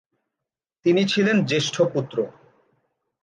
[0.85, 2.17] তিনি ছিলেন জ্যেষ্ঠ পুত্র।